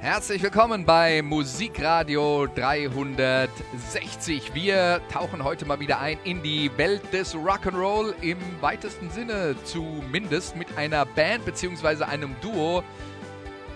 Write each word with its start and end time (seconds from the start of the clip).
Herzlich 0.00 0.42
willkommen 0.42 0.84
bei 0.84 1.22
Musikradio 1.22 2.46
360. 2.54 4.54
Wir 4.54 5.00
tauchen 5.10 5.42
heute 5.42 5.64
mal 5.64 5.80
wieder 5.80 6.00
ein 6.00 6.18
in 6.22 6.42
die 6.42 6.70
Welt 6.76 7.14
des 7.14 7.34
Rock'n'Roll 7.34 8.12
im 8.20 8.36
weitesten 8.60 9.08
Sinne, 9.10 9.56
zumindest 9.64 10.54
mit 10.54 10.76
einer 10.76 11.06
Band 11.06 11.46
bzw. 11.46 12.04
einem 12.04 12.36
Duo, 12.42 12.84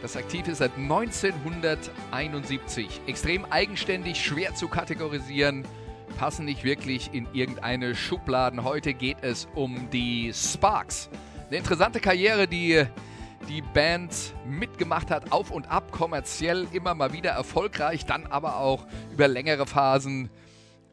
das 0.03 0.15
aktiv 0.17 0.47
ist 0.47 0.59
seit 0.59 0.77
1971. 0.77 3.01
Extrem 3.07 3.47
eigenständig, 3.47 4.23
schwer 4.23 4.55
zu 4.55 4.69
kategorisieren, 4.69 5.65
passen 6.19 6.45
nicht 6.45 6.65
wirklich 6.65 7.15
in 7.15 7.27
irgendeine 7.33 7.95
Schubladen. 7.95 8.63
Heute 8.63 8.93
geht 8.93 9.23
es 9.23 9.49
um 9.55 9.89
die 9.91 10.33
Sparks. 10.35 11.09
Eine 11.49 11.57
interessante 11.57 11.99
Karriere, 11.99 12.47
die 12.47 12.85
die 13.49 13.63
Band 13.63 14.35
mitgemacht 14.47 15.11
hat, 15.11 15.33
auf 15.33 15.51
und 15.51 15.71
ab, 15.71 15.93
kommerziell 15.93 16.67
immer 16.73 16.95
mal 16.95 17.13
wieder 17.13 17.31
erfolgreich, 17.31 18.07
dann 18.07 18.27
aber 18.27 18.57
auch 18.57 18.87
über 19.13 19.29
längere 19.29 19.67
Phasen 19.67 20.31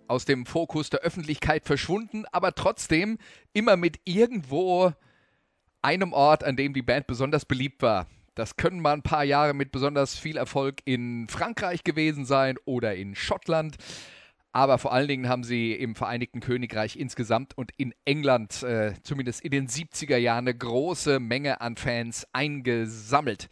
aus 0.07 0.25
dem 0.25 0.45
Fokus 0.45 0.89
der 0.89 1.01
Öffentlichkeit 1.01 1.65
verschwunden, 1.65 2.25
aber 2.31 2.55
trotzdem 2.55 3.17
immer 3.53 3.75
mit 3.75 3.99
irgendwo 4.05 4.93
einem 5.81 6.13
Ort, 6.13 6.43
an 6.43 6.55
dem 6.55 6.73
die 6.73 6.81
Band 6.81 7.07
besonders 7.07 7.45
beliebt 7.45 7.81
war. 7.81 8.07
Das 8.35 8.55
können 8.55 8.79
mal 8.79 8.93
ein 8.93 9.01
paar 9.01 9.23
Jahre 9.23 9.53
mit 9.53 9.71
besonders 9.71 10.17
viel 10.17 10.37
Erfolg 10.37 10.81
in 10.85 11.27
Frankreich 11.27 11.83
gewesen 11.83 12.25
sein 12.25 12.57
oder 12.65 12.95
in 12.95 13.15
Schottland. 13.15 13.77
Aber 14.57 14.79
vor 14.79 14.91
allen 14.91 15.07
Dingen 15.07 15.29
haben 15.29 15.43
sie 15.43 15.71
im 15.73 15.93
Vereinigten 15.93 16.39
Königreich 16.39 16.95
insgesamt 16.95 17.55
und 17.55 17.69
in 17.77 17.93
England, 18.05 18.63
äh, 18.63 18.95
zumindest 19.03 19.41
in 19.41 19.51
den 19.51 19.67
70er 19.67 20.17
Jahren, 20.17 20.47
eine 20.47 20.57
große 20.57 21.19
Menge 21.19 21.61
an 21.61 21.75
Fans 21.75 22.25
eingesammelt. 22.33 23.49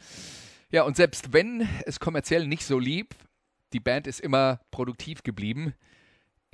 Ja, 0.71 0.81
und 0.81 0.95
selbst 0.95 1.31
wenn 1.31 1.69
es 1.85 1.99
kommerziell 1.99 2.47
nicht 2.47 2.65
so 2.65 2.79
lieb, 2.79 3.13
die 3.71 3.79
Band 3.79 4.07
ist 4.07 4.19
immer 4.19 4.61
produktiv 4.71 5.21
geblieben. 5.21 5.75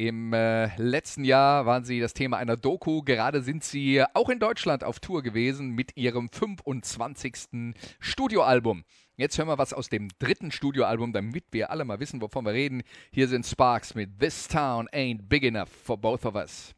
Im 0.02 0.34
äh, 0.34 0.76
letzten 0.82 1.24
Jahr 1.24 1.68
waren 1.68 1.84
sie 1.84 2.00
das 2.00 2.16
Thema 2.16 2.38
einer 2.38 2.58
Doku. 2.58 3.04
Gerade 3.04 3.44
sind 3.44 3.64
sie 3.64 4.04
auch 4.16 4.30
in 4.30 4.40
Deutschland 4.40 4.84
auf 4.84 5.00
Tour 5.00 5.22
gewesen 5.22 5.76
mit 5.76 5.96
ihrem 5.96 6.28
25. 6.28 7.76
Studioalbum. 8.00 8.84
Jetzt 9.16 9.38
hören 9.38 9.48
wir 9.48 9.60
was 9.60 9.74
aus 9.74 9.90
dem 9.90 10.08
dritten 10.18 10.50
Studioalbum, 10.50 11.14
damit 11.14 11.46
wir 11.52 11.70
alle 11.70 11.86
mal 11.86 12.00
wissen, 12.00 12.20
wovon 12.20 12.46
wir 12.46 12.54
reden. 12.54 12.82
Hier 13.12 13.28
sind 13.28 13.46
Sparks 13.46 13.94
mit 13.94 14.18
This 14.18 14.48
Town 14.48 14.90
Ain't 14.90 15.30
Big 15.30 15.44
Enough 15.44 15.70
for 15.70 16.00
Both 16.00 16.26
of 16.26 16.34
Us. 16.34 16.74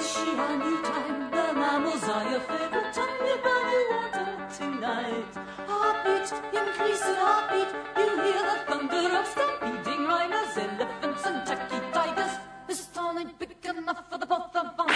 Zoo-time, 0.00 0.58
Michigan, 0.58 0.60
U-time, 0.60 1.30
Burma, 1.30 1.78
Mosiah, 1.80 2.40
favorite 2.40 2.92
time, 2.94 3.26
you 3.26 3.36
bury 3.44 3.80
water 3.90 4.28
tonight. 4.56 5.32
Heartbeat, 5.68 6.32
increasing 6.58 7.18
heartbeat, 7.20 7.70
you 7.98 8.10
hear 8.24 8.42
the 8.48 8.56
thunder 8.66 9.18
of 9.18 9.26
stampeding 9.26 10.06
rhinos, 10.06 10.56
elephants 10.56 11.26
and 11.26 11.46
Turkey 11.46 11.80
tigers. 11.92 12.34
This 12.66 12.86
town 12.86 13.18
ain't 13.18 13.38
big 13.38 13.56
enough 13.64 14.08
for 14.10 14.18
the 14.18 14.26
both 14.26 14.56
of 14.56 14.80
us. 14.80 14.89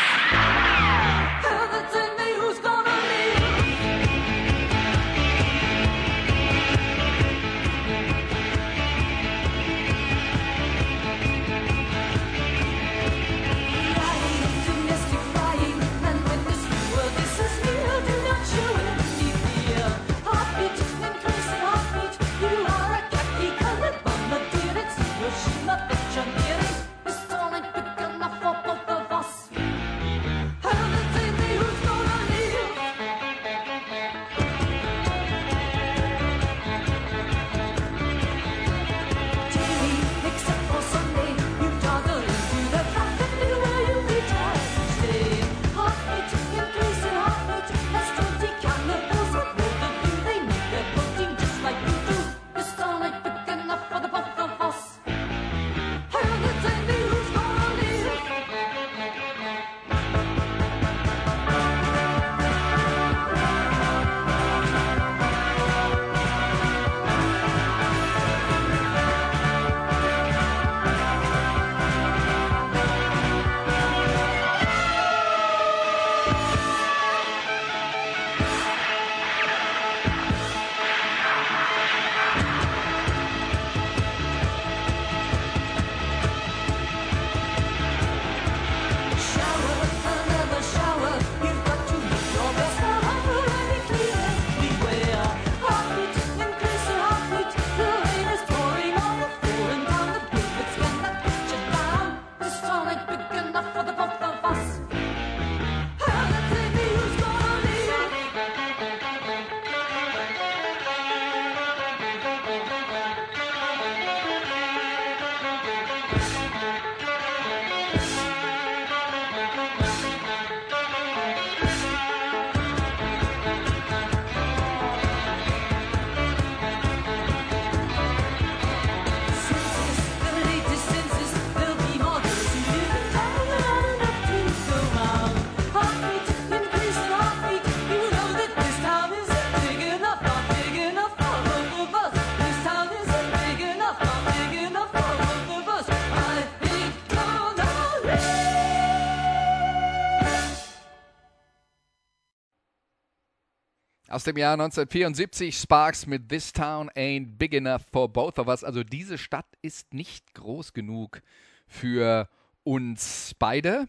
Aus 154.25 154.32
dem 154.32 154.38
Jahr 154.38 154.55
1974 154.55 155.55
Sparks 155.55 156.06
mit 156.06 156.31
This 156.31 156.55
Town 156.55 156.88
Ain't 156.97 157.37
Big 157.37 157.53
Enough 157.53 157.82
for 157.93 158.11
Both 158.11 158.38
of 158.38 158.47
Us. 158.47 158.65
Also 158.65 158.82
diese 158.82 159.19
Stadt 159.19 159.44
ist 159.61 159.93
nicht 159.93 160.32
groß 160.32 160.73
genug 160.73 161.21
für 161.67 162.31
uns 162.62 163.35
beide. 163.38 163.87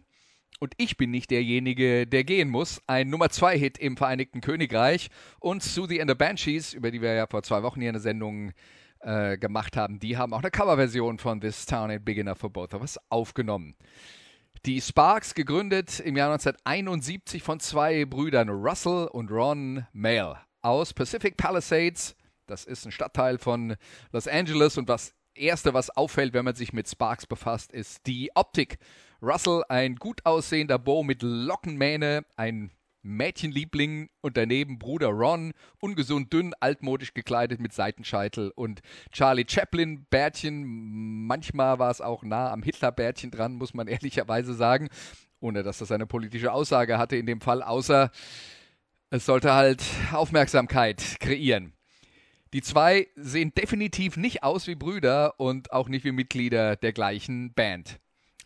Und 0.60 0.74
ich 0.76 0.98
bin 0.98 1.12
nicht 1.12 1.32
derjenige, 1.32 2.06
der 2.06 2.26
gehen 2.26 2.50
muss. 2.50 2.82
Ein 2.86 3.10
Nummer 3.10 3.30
2 3.30 3.58
Hit 3.58 3.78
im 3.78 3.96
Vereinigten 3.96 4.42
Königreich. 4.42 5.10
Und 5.40 5.64
Susie 5.64 6.02
and 6.02 6.12
the 6.12 6.16
Banshees, 6.16 6.74
über 6.74 6.92
die 6.92 7.02
wir 7.02 7.14
ja 7.14 7.28
vor 7.28 7.42
zwei 7.44 7.64
Wochen 7.64 7.80
hier 7.80 7.88
eine 7.88 8.02
Sendung 8.02 8.52
äh, 9.00 9.38
gemacht 9.38 9.78
haben, 9.78 10.02
die 10.02 10.18
haben 10.18 10.34
auch 10.34 10.42
eine 10.42 10.52
Coverversion 10.52 11.18
von 11.18 11.40
This 11.40 11.66
Town 11.66 11.90
Ain't 11.90 12.00
Big 12.00 12.18
Enough 12.18 12.40
for 12.40 12.50
Both 12.50 12.74
of 12.74 12.82
Us 12.82 13.00
aufgenommen. 13.08 13.78
Die 14.66 14.82
Sparks, 14.82 15.36
gegründet 15.36 16.00
im 16.00 16.18
Jahr 16.18 16.32
1971 16.32 17.44
von 17.44 17.60
zwei 17.60 18.04
Brüdern 18.06 18.50
Russell 18.50 19.08
und 19.12 19.30
Ron 19.30 19.86
Mail 19.94 20.38
aus 20.64 20.92
Pacific 20.92 21.38
Palisades. 21.38 22.16
Das 22.48 22.66
ist 22.66 22.84
ein 22.84 22.92
Stadtteil 22.92 23.38
von 23.38 23.76
Los 24.12 24.28
Angeles 24.28 24.80
und 24.80 24.90
das 24.90 25.14
Erste, 25.36 25.76
was 25.76 25.92
auffällt, 25.92 26.34
wenn 26.34 26.46
man 26.46 26.56
sich 26.56 26.74
mit 26.74 26.90
Sparks 26.90 27.28
befasst, 27.28 27.72
ist 27.74 28.08
die 28.08 28.32
Optik. 28.34 28.80
Russell, 29.22 29.62
ein 29.70 29.98
gut 29.98 30.26
aussehender 30.26 30.80
Bo 30.80 31.04
mit 31.04 31.22
Lockenmähne, 31.22 32.26
ein 32.36 32.72
Mädchenliebling 33.06 34.10
und 34.22 34.36
daneben 34.36 34.80
Bruder 34.80 35.10
Ron, 35.10 35.54
ungesund 35.80 36.34
dünn, 36.34 36.54
altmodisch 36.60 37.14
gekleidet 37.14 37.60
mit 37.60 37.72
Seitenscheitel 37.72 38.52
und 38.56 38.82
Charlie 39.12 39.46
Chaplin 39.48 40.06
Bärtchen, 40.10 40.64
manchmal 41.26 41.80
war 41.80 41.92
es 41.92 42.02
auch 42.02 42.24
nah 42.24 42.52
am 42.52 42.64
Hitler-Bärtchen 42.64 43.32
dran, 43.32 43.54
muss 43.54 43.74
man 43.74 43.88
ehrlicherweise 43.88 44.54
sagen, 44.54 44.90
ohne 45.40 45.64
dass 45.64 45.78
das 45.78 45.92
eine 45.92 46.08
politische 46.08 46.52
Aussage 46.52 46.98
hatte 46.98 47.16
in 47.16 47.26
dem 47.26 47.42
Fall, 47.42 47.62
außer 47.62 48.12
es 49.12 49.26
sollte 49.26 49.54
halt 49.54 49.84
Aufmerksamkeit 50.12 51.20
kreieren. 51.20 51.74
Die 52.54 52.62
zwei 52.62 53.08
sehen 53.16 53.54
definitiv 53.54 54.18
nicht 54.18 54.44
aus 54.44 54.68
wie 54.68 54.76
Brüder 54.76 55.40
und 55.40 55.72
auch 55.72 55.90
nicht 55.90 56.06
wie 56.06 56.12
Mitglieder 56.12 56.76
der 56.76 56.94
gleichen 56.94 57.54
Band. 57.54 58.00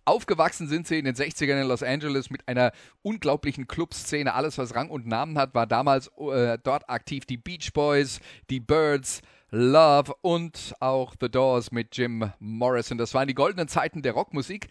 Aufgewachsen 0.06 0.68
sind 0.68 0.88
sie 0.88 1.00
in 1.00 1.06
den 1.06 1.16
60ern 1.16 1.62
in 1.62 1.68
Los 1.68 1.84
Angeles 1.84 2.30
mit 2.30 2.48
einer 2.48 2.72
unglaublichen 3.02 3.68
Clubszene. 3.68 4.34
Alles, 4.34 4.58
was 4.58 4.76
Rang 4.76 4.90
und 4.90 5.08
Namen 5.08 5.38
hat, 5.38 5.54
war 5.54 5.68
damals 5.68 6.08
äh, 6.18 6.58
dort 6.64 6.90
aktiv. 6.90 7.26
Die 7.26 7.38
Beach 7.38 7.72
Boys, 7.74 8.20
die 8.50 8.60
Birds, 8.60 9.22
Love 9.52 10.14
und 10.22 10.76
auch 10.80 11.16
The 11.20 11.30
Doors 11.30 11.72
mit 11.72 11.98
Jim 11.98 12.32
Morrison. 12.40 13.00
Das 13.00 13.16
waren 13.16 13.28
die 13.28 13.34
goldenen 13.34 13.68
Zeiten 13.68 14.04
der 14.04 14.14
Rockmusik. 14.14 14.68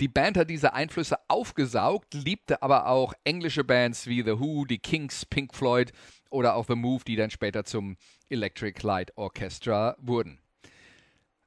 Die 0.00 0.08
Band 0.08 0.38
hat 0.38 0.48
diese 0.48 0.72
Einflüsse 0.72 1.18
aufgesaugt, 1.28 2.14
liebte 2.14 2.62
aber 2.62 2.86
auch 2.86 3.12
englische 3.24 3.62
Bands 3.62 4.06
wie 4.06 4.22
The 4.22 4.40
Who, 4.40 4.64
die 4.64 4.78
Kings, 4.78 5.26
Pink 5.26 5.54
Floyd 5.54 5.92
oder 6.30 6.54
auch 6.54 6.66
The 6.66 6.74
Move, 6.74 7.04
die 7.06 7.16
dann 7.16 7.30
später 7.30 7.64
zum 7.64 7.96
Electric 8.30 8.86
Light 8.86 9.12
Orchestra 9.16 9.96
wurden. 9.98 10.40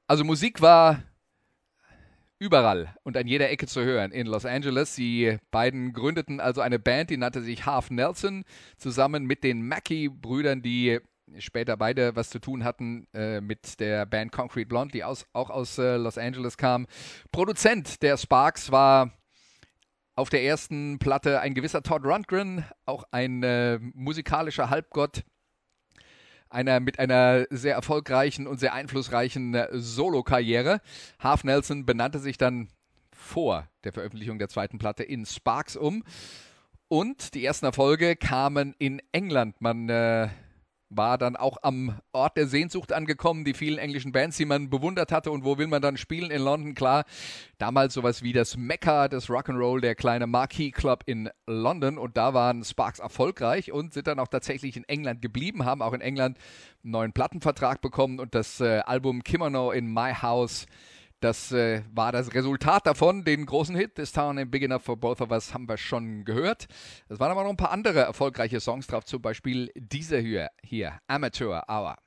Also 0.08 0.24
Musik 0.24 0.62
war 0.62 1.02
überall 2.40 2.94
und 3.04 3.18
an 3.18 3.28
jeder 3.28 3.50
Ecke 3.50 3.68
zu 3.68 3.84
hören 3.84 4.12
in 4.12 4.28
Los 4.28 4.46
Angeles. 4.46 4.96
Die 4.96 5.38
beiden 5.52 5.94
gründeten 5.94 6.40
also 6.40 6.62
eine 6.62 6.80
Band, 6.80 7.10
die 7.10 7.18
nannte 7.18 7.42
sich 7.42 7.66
Half 7.66 7.90
Nelson, 7.90 8.44
zusammen 8.78 9.26
mit 9.26 9.44
den 9.44 9.68
Mackey-Brüdern, 9.68 10.62
die 10.62 11.00
später 11.40 11.78
beide 11.78 12.16
was 12.16 12.30
zu 12.30 12.40
tun 12.40 12.64
hatten 12.64 13.08
äh, 13.14 13.42
mit 13.42 13.80
der 13.80 14.06
Band 14.06 14.32
Concrete 14.32 14.68
Blonde, 14.68 14.92
die 14.92 15.04
aus, 15.04 15.26
auch 15.34 15.50
aus 15.50 15.78
äh, 15.78 15.98
Los 15.98 16.18
Angeles 16.18 16.58
kam. 16.58 16.88
Produzent 17.32 18.02
der 18.04 18.18
Sparks 18.18 18.72
war 18.72 19.12
auf 20.16 20.30
der 20.30 20.44
ersten 20.44 20.98
Platte 21.00 21.42
ein 21.42 21.54
gewisser 21.54 21.84
Todd 21.84 22.06
Rundgren, 22.06 22.64
auch 22.86 23.04
ein 23.12 23.44
äh, 23.44 23.80
musikalischer 23.94 24.70
Halbgott, 24.70 25.24
einer 26.50 26.80
mit 26.80 27.00
einer 27.00 27.46
sehr 27.50 27.76
erfolgreichen 27.76 28.48
und 28.48 28.60
sehr 28.60 28.74
einflussreichen 28.74 29.54
äh, 29.54 29.68
Solo-Karriere. 29.72 30.82
Half 31.20 31.44
Nelson 31.44 31.86
benannte 31.86 32.20
sich 32.20 32.38
dann 32.38 32.70
vor 33.12 33.68
der 33.84 33.94
Veröffentlichung 33.94 34.40
der 34.40 34.50
zweiten 34.50 34.78
Platte 34.78 35.04
in 35.04 35.26
Sparks 35.26 35.76
um. 35.76 36.04
Und 36.88 37.34
die 37.34 37.44
ersten 37.44 37.66
Erfolge 37.66 38.16
kamen 38.16 38.76
in 38.78 39.02
England. 39.12 39.60
Man 39.60 39.90
äh, 39.90 40.30
war 40.90 41.18
dann 41.18 41.36
auch 41.36 41.58
am 41.62 42.00
Ort 42.12 42.38
der 42.38 42.48
Sehnsucht 42.48 42.94
angekommen, 42.94 43.44
die 43.44 43.54
vielen 43.54 43.78
englischen 43.78 44.12
Bands, 44.12 44.38
die 44.38 44.46
man 44.46 44.70
bewundert 44.70 45.12
hatte. 45.12 45.32
Und 45.32 45.44
wo 45.44 45.58
will 45.58 45.68
man 45.68 45.82
dann 45.82 45.98
spielen? 45.98 46.32
In 46.32 46.42
London, 46.42 46.76
klar. 46.76 47.06
Damals 47.58 47.94
sowas 47.94 48.22
wie 48.22 48.34
das 48.34 48.58
Mecca 48.58 49.08
des 49.08 49.30
Rock'n'Roll, 49.30 49.82
der 49.82 49.96
kleine 49.96 50.28
Marquee 50.28 50.72
Club 50.72 51.04
in 51.06 51.30
London. 51.48 51.98
Und 51.98 52.18
da 52.18 52.34
waren 52.34 52.64
Sparks 52.64 53.00
erfolgreich 53.00 53.72
und 53.72 53.94
sind 53.94 54.08
dann 54.08 54.20
auch 54.20 54.28
tatsächlich 54.28 54.78
in 54.78 54.84
England 54.86 55.22
geblieben, 55.22 55.66
haben 55.66 55.82
auch 55.82 55.94
in 55.94 56.02
England 56.02 56.38
einen 56.84 56.92
neuen 56.92 57.14
Plattenvertrag 57.14 57.82
bekommen 57.82 58.20
und 58.20 58.36
das 58.36 58.60
äh, 58.62 58.80
Album 58.86 59.24
Kimono 59.24 59.72
in 59.72 59.92
My 59.92 60.14
House 60.14 60.66
das 61.26 61.52
äh, 61.52 61.82
war 61.92 62.12
das 62.12 62.34
Resultat 62.36 62.86
davon. 62.86 63.24
Den 63.24 63.46
großen 63.46 63.76
Hit, 63.76 63.96
This 63.96 64.12
Town 64.12 64.38
and 64.38 64.52
Big 64.52 64.62
Enough 64.62 64.84
for 64.84 64.96
Both 64.96 65.22
of 65.22 65.32
Us, 65.32 65.54
haben 65.54 65.68
wir 65.68 65.78
schon 65.78 66.24
gehört. 66.24 66.68
Es 67.10 67.20
waren 67.20 67.32
aber 67.32 67.44
noch 67.44 67.50
ein 67.50 67.58
paar 67.58 67.72
andere 67.72 68.02
erfolgreiche 68.02 68.60
Songs 68.60 68.86
drauf, 68.86 69.06
zum 69.06 69.22
Beispiel 69.22 69.72
dieser 69.76 70.20
hier, 70.20 70.50
hier 70.62 71.00
Amateur 71.08 71.64
Hour. 71.68 71.98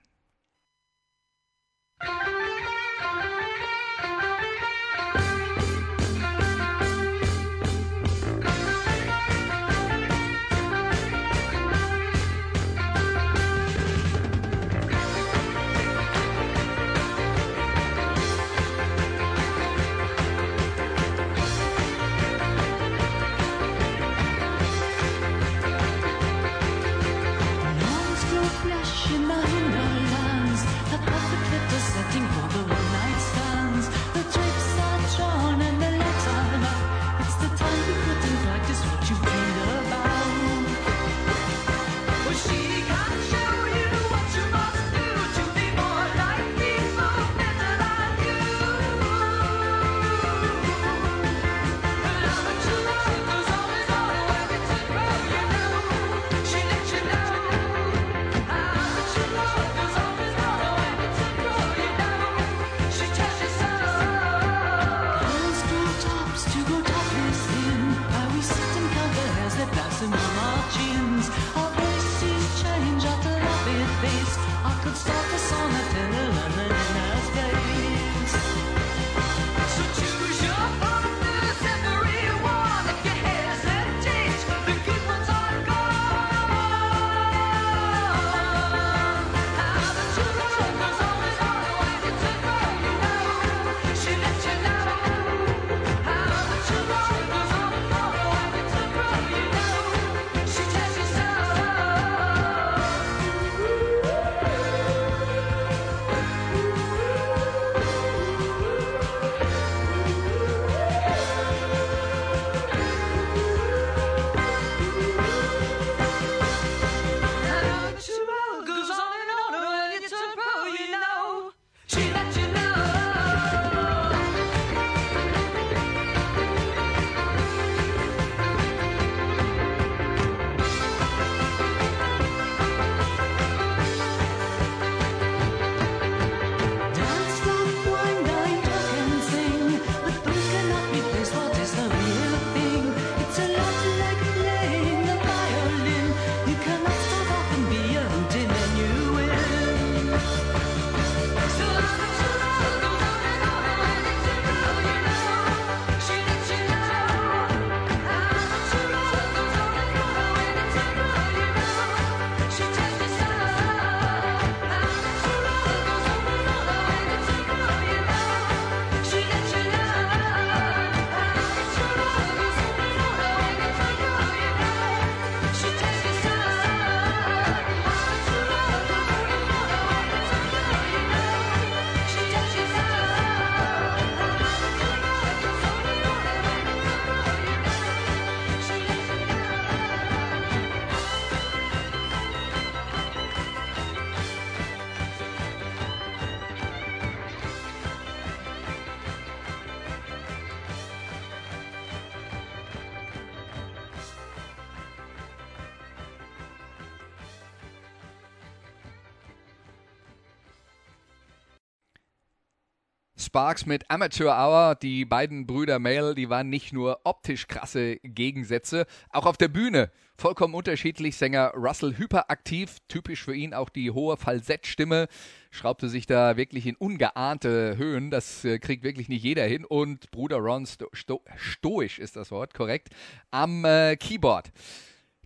Sparks 213.29 213.67
mit 213.67 213.91
Amateur 213.91 214.33
Hour. 214.39 214.75
Die 214.75 215.05
beiden 215.05 215.47
Brüder 215.47 215.79
Mail, 215.79 216.15
die 216.15 216.31
waren 216.31 216.49
nicht 216.49 216.73
nur 216.73 217.01
optisch 217.05 217.47
krasse 217.47 217.97
Gegensätze, 217.97 218.87
auch 219.11 219.27
auf 219.27 219.37
der 219.37 219.49
Bühne 219.49 219.91
vollkommen 220.17 220.55
unterschiedlich. 220.55 221.15
Sänger 221.15 221.53
Russell 221.55 221.99
hyperaktiv, 221.99 222.79
typisch 222.89 223.23
für 223.23 223.35
ihn 223.35 223.53
auch 223.53 223.69
die 223.69 223.91
hohe 223.91 224.17
Falsettstimme, 224.17 225.09
schraubte 225.51 225.91
sich 225.91 226.07
da 226.07 226.39
wirklich 226.39 226.67
in 226.67 226.75
ungeahnte 226.77 227.77
Höhen. 227.77 228.11
Das 228.11 228.47
äh, 228.47 228.59
kriegt 228.59 228.83
wirklich 228.83 229.11
nicht 229.11 229.25
jeder 229.25 229.45
hin. 229.45 229.67
Und 229.67 230.11
Bruder 230.11 230.39
Ron, 230.39 230.65
sto 230.65 230.89
sto 230.95 231.21
stoisch 231.37 231.99
ist 231.99 232.17
das 232.17 232.31
Wort, 232.31 232.55
korrekt, 232.55 232.89
am 233.31 233.63
äh, 233.67 233.97
Keyboard. 233.97 234.53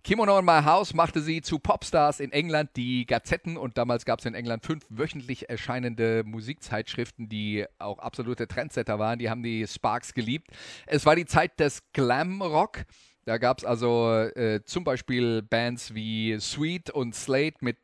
Kimono 0.03 0.37
in 0.37 0.43
My 0.43 0.61
House 0.63 0.93
machte 0.93 1.21
sie 1.21 1.41
zu 1.41 1.59
Popstars 1.59 2.19
in 2.19 2.33
England, 2.33 2.71
die 2.75 3.05
Gazetten 3.05 3.55
und 3.55 3.77
damals 3.77 4.03
gab 4.03 4.19
es 4.19 4.25
in 4.25 4.33
England 4.33 4.65
fünf 4.65 4.85
wöchentlich 4.89 5.49
erscheinende 5.49 6.23
Musikzeitschriften, 6.25 7.29
die 7.29 7.65
auch 7.79 7.99
absolute 7.99 8.49
Trendsetter 8.49 8.99
waren. 8.99 9.17
Die 9.17 9.29
haben 9.29 9.43
die 9.43 9.65
Sparks 9.65 10.13
geliebt. 10.13 10.49
Es 10.87 11.05
war 11.05 11.15
die 11.15 11.25
Zeit 11.25 11.57
des 11.57 11.83
Glam 11.93 12.41
Rock. 12.41 12.83
Da 13.23 13.37
gab 13.37 13.59
es 13.59 13.63
also 13.63 14.11
äh, 14.11 14.61
zum 14.65 14.83
Beispiel 14.83 15.41
Bands 15.41 15.93
wie 15.93 16.37
Sweet 16.37 16.89
und 16.89 17.15
Slate 17.15 17.59
mit 17.61 17.77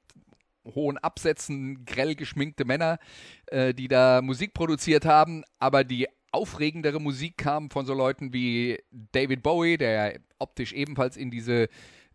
hohen 0.65 0.97
Absätzen, 0.97 1.85
grell 1.85 2.15
geschminkte 2.15 2.65
Männer, 2.65 2.99
äh, 3.45 3.73
die 3.73 3.87
da 3.87 4.21
Musik 4.21 4.53
produziert 4.53 5.05
haben. 5.05 5.45
Aber 5.57 5.85
die 5.85 6.09
aufregendere 6.33 6.99
Musik 6.99 7.37
kam 7.37 7.69
von 7.69 7.85
so 7.85 7.93
Leuten 7.93 8.33
wie 8.33 8.77
David 8.91 9.41
Bowie, 9.41 9.77
der 9.77 10.19
optisch 10.37 10.73
ebenfalls 10.73 11.15
in 11.15 11.31
diese 11.31 11.69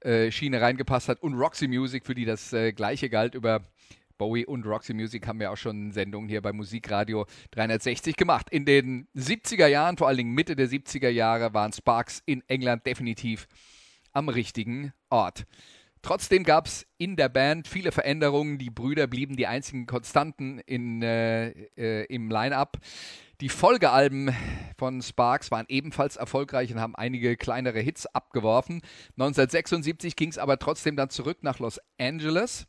äh, 0.04 0.30
Schiene 0.30 0.60
reingepasst 0.60 1.08
hat 1.08 1.22
und 1.22 1.34
Roxy 1.34 1.66
Music, 1.66 2.06
für 2.06 2.14
die 2.14 2.24
das 2.24 2.52
äh, 2.52 2.72
gleiche 2.72 3.10
galt 3.10 3.34
über 3.34 3.62
Bowie 4.18 4.46
und 4.46 4.64
Roxy 4.64 4.94
Music 4.94 5.26
haben 5.26 5.40
ja 5.40 5.50
auch 5.50 5.56
schon 5.56 5.90
Sendungen 5.90 6.28
hier 6.28 6.40
bei 6.40 6.52
Musikradio 6.52 7.26
360 7.50 8.16
gemacht. 8.16 8.48
In 8.50 8.64
den 8.64 9.08
70er 9.16 9.66
Jahren, 9.66 9.96
vor 9.96 10.08
allen 10.08 10.18
Dingen 10.18 10.34
Mitte 10.34 10.56
der 10.56 10.68
70er 10.68 11.08
Jahre, 11.08 11.52
waren 11.54 11.72
Sparks 11.72 12.22
in 12.26 12.42
England 12.48 12.86
definitiv 12.86 13.48
am 14.12 14.28
richtigen 14.28 14.92
Ort. 15.10 15.44
Trotzdem 16.02 16.44
gab 16.44 16.66
es 16.66 16.86
in 16.98 17.16
der 17.16 17.30
Band 17.30 17.66
viele 17.66 17.90
Veränderungen. 17.90 18.58
Die 18.58 18.70
Brüder 18.70 19.06
blieben 19.06 19.36
die 19.36 19.46
einzigen 19.46 19.86
Konstanten 19.86 20.58
in, 20.58 21.02
äh, 21.02 21.48
äh, 21.76 22.04
im 22.04 22.30
Line-up. 22.30 22.76
Die 23.40 23.48
Folgealben 23.48 24.32
von 24.78 25.02
Sparks 25.02 25.50
waren 25.50 25.66
ebenfalls 25.68 26.16
erfolgreich 26.16 26.72
und 26.72 26.80
haben 26.80 26.94
einige 26.94 27.36
kleinere 27.36 27.80
Hits 27.80 28.06
abgeworfen. 28.06 28.80
1976 29.18 30.14
ging 30.14 30.28
es 30.28 30.38
aber 30.38 30.58
trotzdem 30.58 30.94
dann 30.94 31.10
zurück 31.10 31.38
nach 31.42 31.58
Los 31.58 31.80
Angeles. 31.98 32.66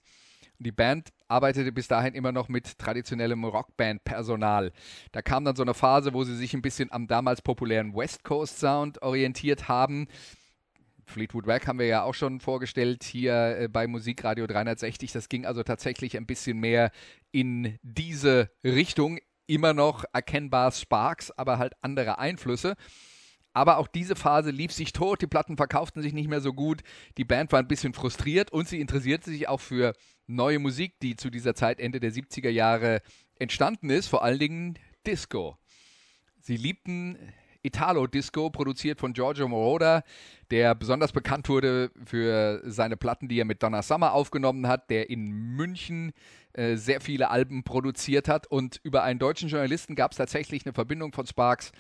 Die 0.58 0.72
Band 0.72 1.10
arbeitete 1.28 1.72
bis 1.72 1.88
dahin 1.88 2.16
immer 2.16 2.32
noch 2.32 2.48
mit 2.48 2.80
traditionellem 2.80 3.44
Rockband-Personal. 3.44 4.72
Da 5.12 5.22
kam 5.22 5.46
dann 5.46 5.56
so 5.56 5.64
eine 5.64 5.74
Phase, 5.74 6.14
wo 6.14 6.24
sie 6.24 6.36
sich 6.36 6.54
ein 6.54 6.62
bisschen 6.62 6.92
am 6.92 7.08
damals 7.08 7.42
populären 7.42 7.96
West 7.96 8.24
Coast 8.24 8.60
Sound 8.60 9.02
orientiert 9.04 9.68
haben. 9.68 10.08
Fleetwood 11.06 11.46
Mac 11.46 11.68
haben 11.68 11.78
wir 11.78 11.86
ja 11.86 12.04
auch 12.04 12.16
schon 12.16 12.40
vorgestellt 12.40 13.04
hier 13.04 13.58
äh, 13.60 13.68
bei 13.68 13.86
Musikradio 13.86 14.48
360. 14.48 15.12
Das 15.12 15.30
ging 15.30 15.46
also 15.46 15.62
tatsächlich 15.62 16.18
ein 16.18 16.26
bisschen 16.26 16.60
mehr 16.60 16.92
in 17.32 17.78
diese 17.84 18.50
Richtung 18.64 19.20
immer 19.48 19.74
noch 19.74 20.06
erkennbar 20.14 20.72
Sparks, 20.72 21.32
aber 21.32 21.58
halt 21.58 21.74
andere 21.82 22.20
Einflüsse. 22.20 22.76
Aber 23.54 23.78
auch 23.78 23.88
diese 23.88 24.18
Phase 24.18 24.52
lief 24.52 24.74
sich 24.74 24.92
tot, 24.92 25.22
die 25.22 25.28
Platten 25.28 25.56
verkauften 25.56 26.02
sich 26.02 26.12
nicht 26.12 26.28
mehr 26.28 26.42
so 26.42 26.52
gut, 26.52 26.82
die 27.18 27.24
Band 27.24 27.54
war 27.54 27.60
ein 27.60 27.70
bisschen 27.70 27.94
frustriert 27.94 28.52
und 28.52 28.68
sie 28.68 28.82
interessierte 28.82 29.30
sich 29.30 29.48
auch 29.48 29.62
für 29.62 29.94
neue 30.28 30.60
Musik, 30.60 31.00
die 31.00 31.16
zu 31.16 31.30
dieser 31.30 31.56
Zeit 31.56 31.80
Ende 31.80 32.02
der 32.02 32.12
70er 32.12 32.50
Jahre 32.50 33.02
entstanden 33.40 33.90
ist, 33.90 34.08
vor 34.08 34.24
allen 34.24 34.40
Dingen 34.40 34.80
Disco. 35.08 35.58
Sie 36.42 36.58
liebten 36.58 37.18
Italo-Disco, 37.66 38.50
produziert 38.50 39.00
von 39.00 39.14
Giorgio 39.14 39.48
Moroder, 39.48 40.04
der 40.52 40.76
besonders 40.76 41.12
bekannt 41.12 41.50
wurde 41.50 41.92
für 42.06 42.62
seine 42.66 42.98
Platten, 42.98 43.28
die 43.28 43.40
er 43.40 43.46
mit 43.46 43.64
Donna 43.64 43.82
Summer 43.82 44.14
aufgenommen 44.14 44.68
hat, 44.68 44.90
der 44.90 45.10
in 45.10 45.32
München 45.32 46.14
äh, 46.54 46.76
sehr 46.76 47.02
viele 47.02 47.30
Alben 47.30 47.64
produziert 47.64 48.28
hat. 48.28 48.48
Und 48.48 48.80
über 48.84 49.04
einen 49.04 49.20
deutschen 49.20 49.50
Journalisten 49.50 49.96
gab 49.96 50.12
es 50.12 50.18
tatsächlich 50.18 50.66
eine 50.66 50.74
Verbindung 50.74 51.12
von 51.12 51.26
Sparks 51.26 51.72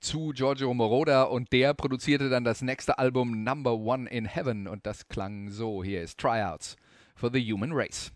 zu 0.00 0.32
Giorgio 0.34 0.72
Moroder 0.74 1.30
und 1.30 1.52
der 1.52 1.74
produzierte 1.74 2.28
dann 2.28 2.44
das 2.44 2.62
nächste 2.62 2.98
Album 2.98 3.42
Number 3.42 3.74
One 3.74 4.08
in 4.08 4.26
Heaven 4.26 4.68
und 4.68 4.86
das 4.86 5.08
klang 5.08 5.50
so. 5.50 5.82
Hier 5.82 6.02
ist 6.02 6.18
Tryouts 6.18 6.76
for 7.14 7.30
the 7.32 7.40
Human 7.52 7.72
Race. 7.72 8.12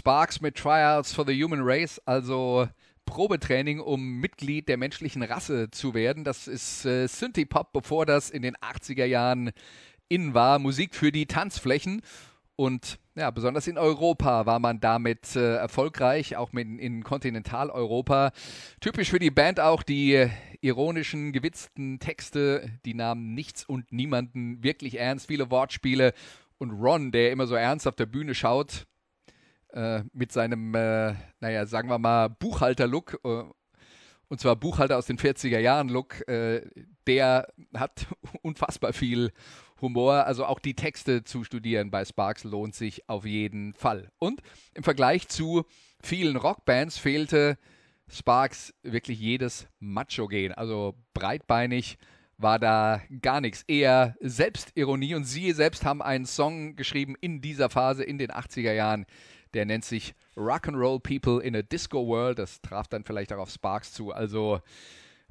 Sparks 0.00 0.40
mit 0.40 0.54
Trials 0.54 1.12
for 1.12 1.26
the 1.26 1.44
Human 1.44 1.60
Race, 1.62 2.00
also 2.06 2.66
Probetraining, 3.04 3.80
um 3.80 4.18
Mitglied 4.18 4.66
der 4.66 4.78
menschlichen 4.78 5.22
Rasse 5.22 5.70
zu 5.70 5.92
werden. 5.92 6.24
Das 6.24 6.48
ist 6.48 6.86
äh, 6.86 7.06
Synthie-Pop, 7.06 7.74
bevor 7.74 8.06
das 8.06 8.30
in 8.30 8.40
den 8.40 8.56
80er 8.56 9.04
Jahren 9.04 9.50
in 10.08 10.32
war. 10.32 10.58
Musik 10.58 10.94
für 10.94 11.12
die 11.12 11.26
Tanzflächen. 11.26 12.00
Und 12.56 12.98
ja, 13.14 13.30
besonders 13.30 13.66
in 13.66 13.76
Europa 13.76 14.46
war 14.46 14.58
man 14.58 14.80
damit 14.80 15.36
äh, 15.36 15.56
erfolgreich, 15.56 16.34
auch 16.34 16.54
mit, 16.54 16.66
in 16.66 17.04
Kontinentaleuropa. 17.04 18.32
Typisch 18.80 19.10
für 19.10 19.18
die 19.18 19.30
Band 19.30 19.60
auch 19.60 19.82
die 19.82 20.30
ironischen, 20.62 21.32
gewitzten 21.32 21.98
Texte, 21.98 22.70
die 22.86 22.94
nahmen 22.94 23.34
nichts 23.34 23.66
und 23.66 23.92
niemanden 23.92 24.62
wirklich 24.62 24.98
ernst, 24.98 25.26
viele 25.26 25.50
Wortspiele. 25.50 26.14
Und 26.56 26.70
Ron, 26.70 27.12
der 27.12 27.32
immer 27.32 27.46
so 27.46 27.54
ernst 27.54 27.86
auf 27.86 27.96
der 27.96 28.06
Bühne 28.06 28.34
schaut, 28.34 28.86
äh, 29.72 30.02
mit 30.12 30.32
seinem, 30.32 30.74
äh, 30.74 31.14
naja, 31.40 31.66
sagen 31.66 31.88
wir 31.88 31.98
mal, 31.98 32.28
Buchhalter-Look, 32.28 33.20
äh, 33.24 33.44
und 34.28 34.40
zwar 34.40 34.56
Buchhalter 34.56 34.96
aus 34.96 35.06
den 35.06 35.18
40er 35.18 35.58
Jahren-Look, 35.58 36.26
äh, 36.28 36.62
der 37.06 37.48
hat 37.74 38.06
unfassbar 38.42 38.92
viel 38.92 39.32
Humor. 39.80 40.26
Also 40.26 40.44
auch 40.44 40.60
die 40.60 40.74
Texte 40.74 41.24
zu 41.24 41.44
studieren 41.44 41.90
bei 41.90 42.04
Sparks 42.04 42.44
lohnt 42.44 42.74
sich 42.74 43.08
auf 43.08 43.24
jeden 43.24 43.74
Fall. 43.74 44.10
Und 44.18 44.40
im 44.74 44.84
Vergleich 44.84 45.28
zu 45.28 45.64
vielen 46.00 46.36
Rockbands 46.36 46.98
fehlte 46.98 47.58
Sparks 48.08 48.74
wirklich 48.82 49.18
jedes 49.20 49.68
Macho-Gen. 49.78 50.52
Also 50.52 50.94
breitbeinig 51.14 51.98
war 52.36 52.58
da 52.58 53.00
gar 53.20 53.40
nichts. 53.40 53.64
Eher 53.68 54.16
Selbstironie. 54.20 55.14
Und 55.14 55.24
sie 55.24 55.52
selbst 55.52 55.84
haben 55.84 56.02
einen 56.02 56.26
Song 56.26 56.76
geschrieben 56.76 57.14
in 57.20 57.40
dieser 57.40 57.70
Phase, 57.70 58.02
in 58.04 58.18
den 58.18 58.30
80er 58.30 58.72
Jahren, 58.72 59.06
der 59.54 59.64
nennt 59.66 59.84
sich 59.84 60.14
Rock'n'Roll 60.36 61.00
People 61.00 61.42
in 61.42 61.56
a 61.56 61.62
Disco 61.62 62.06
World. 62.06 62.38
Das 62.38 62.60
traf 62.60 62.88
dann 62.88 63.04
vielleicht 63.04 63.32
auch 63.32 63.38
auf 63.38 63.50
Sparks 63.50 63.92
zu. 63.92 64.12
Also 64.12 64.60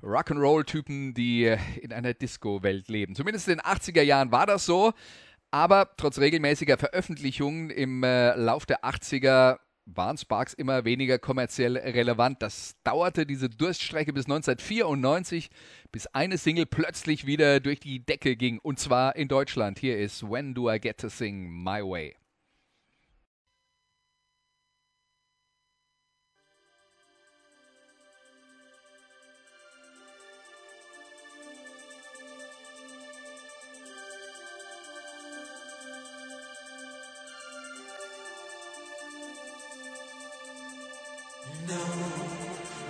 Rock'n'Roll-Typen, 0.02 1.14
die 1.14 1.56
in 1.82 1.94
einer 1.94 2.14
Disco-Welt 2.14 2.88
leben. 2.88 3.16
Zumindest 3.16 3.48
in 3.48 3.58
den 3.58 3.62
80er 3.62 4.02
Jahren 4.02 4.32
war 4.32 4.46
das 4.46 4.66
so. 4.66 4.94
Aber 5.52 5.90
trotz 5.98 6.20
regelmäßiger 6.20 6.78
Veröffentlichungen 6.78 7.70
im 7.72 8.04
äh, 8.04 8.36
Lauf 8.36 8.66
der 8.66 8.84
80er 8.84 9.58
waren 9.96 10.18
Sparks 10.18 10.54
immer 10.54 10.86
weniger 10.86 11.18
kommerziell 11.18 11.76
relevant. 11.78 12.42
Das 12.42 12.76
dauerte 12.84 13.26
diese 13.26 13.50
Durststrecke 13.50 14.14
bis 14.14 14.26
1994, 14.26 15.50
bis 15.92 16.06
eine 16.08 16.38
Single 16.38 16.68
plötzlich 16.68 17.26
wieder 17.26 17.60
durch 17.60 17.80
die 17.80 18.06
Decke 18.06 18.36
ging. 18.36 18.60
Und 18.60 18.80
zwar 18.80 19.16
in 19.16 19.28
Deutschland. 19.28 19.80
Hier 19.80 19.98
ist 19.98 20.30
When 20.30 20.54
Do 20.54 20.72
I 20.72 20.80
Get 20.80 21.00
to 21.00 21.10
Sing 21.10 21.50
My 21.50 21.82
Way. 21.82 22.16
No, 41.70 41.86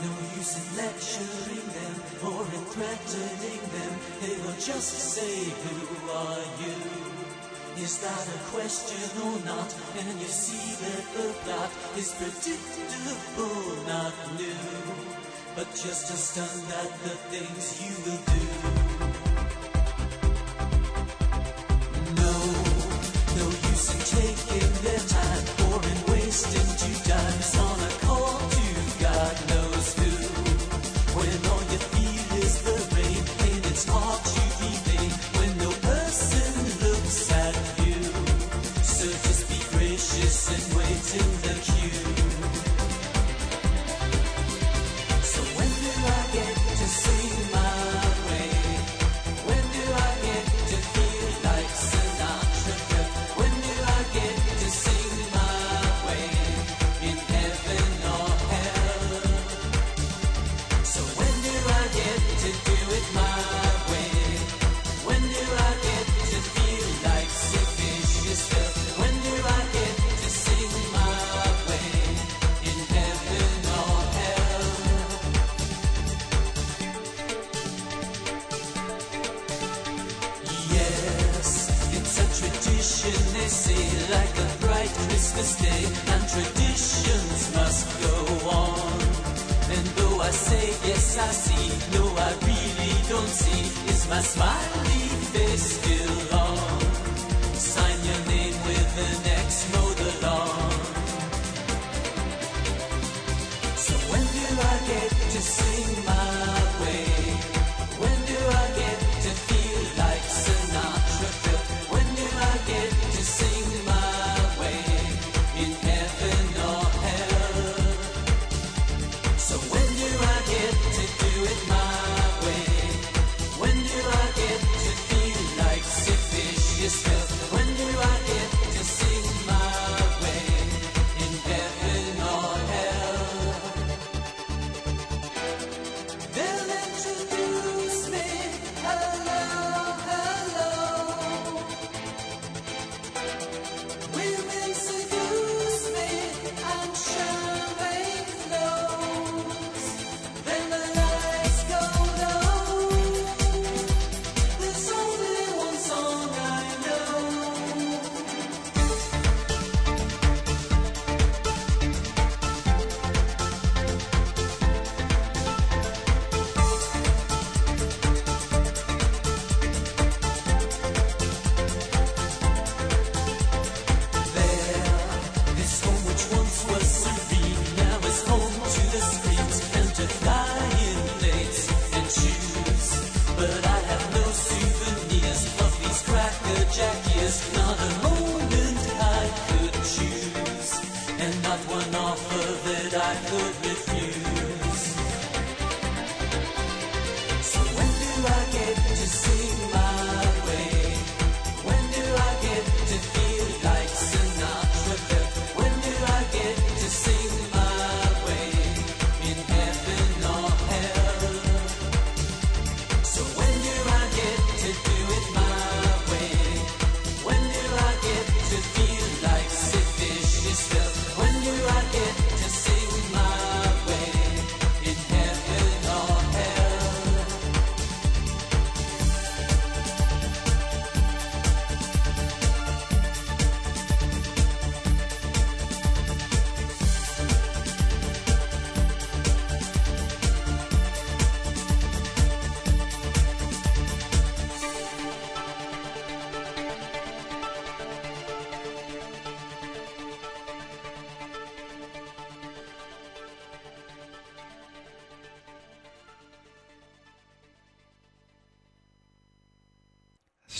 no 0.03 0.11
use 0.39 0.55
in 0.55 0.77
lecturing 0.77 1.67
them 1.75 1.95
or 2.23 2.43
in 2.55 2.63
threatening 2.71 3.61
them. 3.75 3.93
They 4.21 4.35
will 4.39 4.55
just 4.55 4.93
say, 5.15 5.51
Who 5.51 6.09
are 6.09 6.45
you? 6.63 6.79
Is 7.83 7.99
that 7.99 8.25
a 8.27 8.39
question 8.55 9.03
or 9.27 9.35
not? 9.43 9.75
And 9.99 10.19
you 10.21 10.27
see 10.27 10.75
that 10.83 11.03
the 11.11 11.27
plot 11.43 11.71
is 11.97 12.15
predictable, 12.15 13.83
not 13.85 14.15
new. 14.39 14.63
But 15.57 15.67
just 15.75 16.11
as 16.15 16.35
done 16.39 16.59
that 16.71 16.91
the 17.03 17.15
things 17.35 17.83
you 17.83 17.93
will 18.05 18.23
do. 18.31 18.45
No, 22.15 22.35
no 23.39 23.45
use 23.71 23.87
in 23.91 24.01
taking 24.19 24.71
their 24.83 24.99
time 24.99 25.18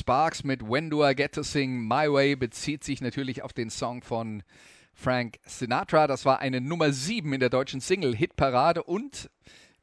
Sparks 0.10 0.44
mit 0.44 0.68
When 0.68 0.90
Do 0.90 1.08
I 1.08 1.14
Get 1.14 1.34
to 1.34 1.44
Sing 1.44 1.88
My 1.88 2.12
Way 2.12 2.36
bezieht 2.36 2.84
sich 2.84 3.00
natürlich 3.00 3.44
auf 3.44 3.54
den 3.54 3.70
Song 3.70 4.02
von 4.02 4.42
Frank 4.96 5.38
Sinatra. 5.46 6.08
Das 6.08 6.26
war 6.26 6.40
eine 6.40 6.62
Nummer 6.62 6.92
7 6.92 7.32
in 7.32 7.40
der 7.40 7.52
deutschen 7.52 7.80
Single-Hitparade 7.80 8.82
und 8.82 9.30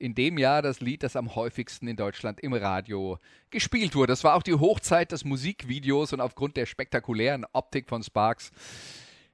in 0.00 0.16
dem 0.16 0.36
Jahr 0.36 0.62
das 0.62 0.80
Lied, 0.80 1.04
das 1.04 1.14
am 1.14 1.36
häufigsten 1.36 1.86
in 1.86 1.94
Deutschland 1.94 2.40
im 2.40 2.54
Radio 2.54 3.20
gespielt 3.50 3.94
wurde. 3.94 4.14
Das 4.14 4.24
war 4.24 4.34
auch 4.34 4.42
die 4.42 4.54
Hochzeit 4.54 5.12
des 5.12 5.24
Musikvideos 5.24 6.12
und 6.12 6.20
aufgrund 6.20 6.56
der 6.56 6.66
spektakulären 6.66 7.46
Optik 7.52 7.88
von 7.88 8.02
Sparks 8.02 8.50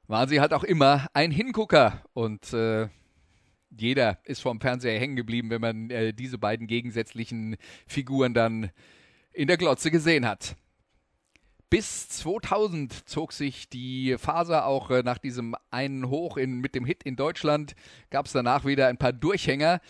waren 0.09 0.29
sie 0.29 0.43
halt 0.43 0.53
auch 0.53 0.63
immer 0.63 1.07
ein 1.15 1.31
Hingucker 1.31 2.03
und 2.13 2.53
äh, 2.53 2.89
jeder 3.71 4.19
ist 4.25 4.43
vom 4.43 4.61
Fernseher 4.61 5.01
hängen 5.01 5.17
geblieben, 5.17 5.49
wenn 5.49 5.63
man 5.63 5.89
äh, 5.89 6.13
diese 6.13 6.37
beiden 6.37 6.67
gegensätzlichen 6.67 7.57
Figuren 7.87 8.35
dann 8.35 8.71
in 9.33 9.49
der 9.49 9.57
Glotze 9.57 9.91
gesehen 9.91 10.29
hat. 10.29 10.55
Bis 11.73 12.07
2000 12.11 13.09
zog 13.09 13.33
sich 13.33 13.67
die 13.67 14.17
Phase 14.19 14.67
auch 14.67 14.91
äh, 14.91 15.03
nach 15.03 15.17
diesem 15.17 15.57
einen 15.71 16.11
Hoch 16.11 16.37
in, 16.37 16.61
mit 16.61 16.75
dem 16.75 16.85
Hit 16.85 17.03
in 17.03 17.17
Deutschland. 17.17 17.77
Gab 18.11 18.27
es 18.27 18.33
danach 18.33 18.67
wieder 18.67 18.89
ein 18.89 18.99
paar 18.99 19.15
Durchhänger. 19.15 19.81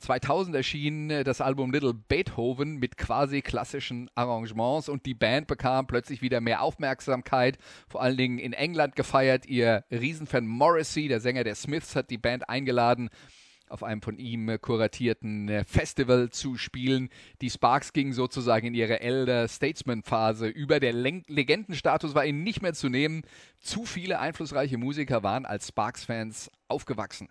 2000 0.00 0.54
erschien 0.54 1.08
äh, 1.08 1.24
das 1.24 1.40
Album 1.40 1.72
Little 1.72 1.94
Beethoven 1.94 2.76
mit 2.76 2.98
quasi 2.98 3.40
klassischen 3.40 4.10
Arrangements 4.14 4.90
und 4.90 5.06
die 5.06 5.14
Band 5.14 5.46
bekam 5.46 5.86
plötzlich 5.86 6.20
wieder 6.20 6.42
mehr 6.42 6.60
Aufmerksamkeit, 6.60 7.56
vor 7.88 8.02
allen 8.02 8.18
Dingen 8.18 8.38
in 8.38 8.52
England 8.52 8.94
gefeiert. 8.94 9.46
Ihr 9.46 9.84
Riesenfan 9.90 10.46
Morrissey, 10.46 11.08
der 11.08 11.20
Sänger 11.20 11.42
der 11.42 11.54
Smiths, 11.54 11.96
hat 11.96 12.10
die 12.10 12.18
Band 12.18 12.50
eingeladen 12.50 13.08
auf 13.70 13.82
einem 13.82 14.02
von 14.02 14.18
ihm 14.18 14.48
äh, 14.48 14.58
kuratierten 14.58 15.48
äh, 15.48 15.64
Festival 15.64 16.30
zu 16.30 16.56
spielen. 16.56 17.08
Die 17.40 17.50
Sparks 17.50 17.92
gingen 17.92 18.12
sozusagen 18.12 18.66
in 18.66 18.74
ihre 18.74 19.00
Elder 19.00 19.48
Statesman 19.48 20.02
Phase 20.02 20.48
über. 20.48 20.80
Der 20.80 20.92
Len 20.92 21.22
Legendenstatus 21.26 22.14
war 22.14 22.24
ihnen 22.24 22.42
nicht 22.42 22.62
mehr 22.62 22.74
zu 22.74 22.88
nehmen. 22.88 23.22
Zu 23.58 23.84
viele 23.84 24.18
einflussreiche 24.18 24.78
Musiker 24.78 25.22
waren 25.22 25.46
als 25.46 25.68
Sparks-Fans 25.68 26.50
aufgewachsen. 26.68 27.28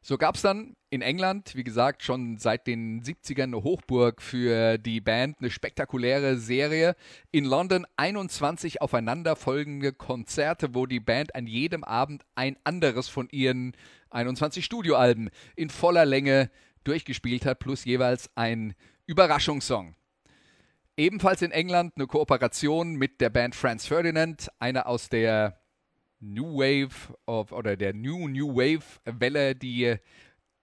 So 0.00 0.16
gab 0.16 0.36
es 0.36 0.42
dann 0.42 0.76
in 0.90 1.02
England, 1.02 1.54
wie 1.54 1.64
gesagt, 1.64 2.02
schon 2.02 2.38
seit 2.38 2.66
den 2.66 3.02
70ern 3.02 3.44
eine 3.44 3.62
Hochburg 3.62 4.22
für 4.22 4.78
die 4.78 5.00
Band, 5.00 5.38
eine 5.40 5.50
spektakuläre 5.50 6.38
Serie. 6.38 6.94
In 7.30 7.44
London 7.44 7.86
21 7.96 8.80
aufeinanderfolgende 8.80 9.92
Konzerte, 9.92 10.74
wo 10.74 10.86
die 10.86 11.00
Band 11.00 11.34
an 11.34 11.46
jedem 11.46 11.84
Abend 11.84 12.24
ein 12.36 12.56
anderes 12.64 13.08
von 13.08 13.28
ihren 13.30 13.76
21 14.10 14.64
Studioalben 14.64 15.30
in 15.56 15.68
voller 15.68 16.06
Länge 16.06 16.50
durchgespielt 16.84 17.44
hat, 17.44 17.58
plus 17.58 17.84
jeweils 17.84 18.30
ein 18.34 18.74
Überraschungssong. 19.06 19.94
Ebenfalls 20.96 21.42
in 21.42 21.50
England 21.50 21.92
eine 21.96 22.06
Kooperation 22.06 22.94
mit 22.94 23.20
der 23.20 23.30
Band 23.30 23.54
Franz 23.54 23.86
Ferdinand, 23.86 24.48
einer 24.58 24.86
aus 24.86 25.08
der 25.08 25.57
New 26.20 26.58
Wave 26.58 27.14
of, 27.26 27.52
oder 27.52 27.76
der 27.76 27.94
New 27.94 28.28
New 28.28 28.54
Wave 28.54 28.84
Welle, 29.04 29.54
die 29.54 29.96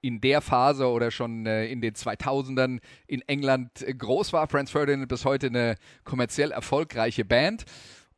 in 0.01 0.21
der 0.21 0.41
Phase 0.41 0.87
oder 0.87 1.09
schon 1.09 1.47
äh, 1.47 1.65
in 1.65 1.81
den 1.81 1.95
2000ern 1.95 2.79
in 3.07 3.21
England 3.21 3.81
äh, 3.81 3.93
groß 3.93 4.33
war. 4.33 4.47
Franz 4.47 4.69
Ferdinand 4.69 5.07
bis 5.07 5.25
heute 5.25 5.47
eine 5.47 5.77
kommerziell 6.03 6.51
erfolgreiche 6.51 7.25
Band. 7.25 7.65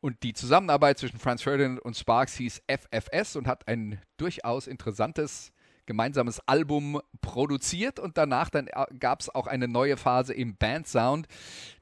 Und 0.00 0.22
die 0.22 0.34
Zusammenarbeit 0.34 0.98
zwischen 0.98 1.18
Franz 1.18 1.42
Ferdinand 1.42 1.80
und 1.80 1.96
Sparks 1.96 2.36
hieß 2.36 2.62
FFS 2.68 3.36
und 3.36 3.46
hat 3.46 3.66
ein 3.66 4.00
durchaus 4.18 4.66
interessantes 4.66 5.50
gemeinsames 5.88 6.40
Album 6.46 7.00
produziert 7.22 7.98
und 7.98 8.16
danach 8.18 8.50
dann 8.50 8.68
äh, 8.68 8.84
gab 9.00 9.20
es 9.22 9.34
auch 9.34 9.48
eine 9.48 9.66
neue 9.66 9.96
Phase 9.96 10.34
im 10.34 10.54
Bandsound. 10.54 11.26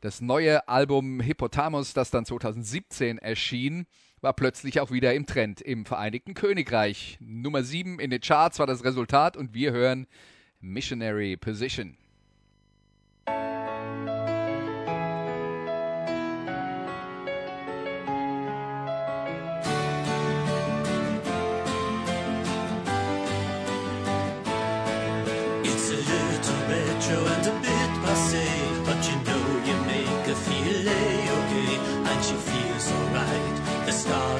Das 0.00 0.22
neue 0.22 0.66
Album 0.68 1.20
Hippotamus, 1.20 1.92
das 1.92 2.10
dann 2.10 2.24
2017 2.24 3.18
erschien, 3.18 3.86
war 4.22 4.32
plötzlich 4.32 4.80
auch 4.80 4.90
wieder 4.90 5.12
im 5.12 5.26
Trend 5.26 5.60
im 5.60 5.84
Vereinigten 5.84 6.34
Königreich. 6.34 7.18
Nummer 7.20 7.64
7 7.64 7.98
in 7.98 8.10
den 8.10 8.20
Charts 8.20 8.58
war 8.60 8.66
das 8.66 8.84
Resultat 8.84 9.36
und 9.36 9.52
wir 9.52 9.72
hören 9.72 10.06
Missionary 10.60 11.36
Position. 11.36 11.98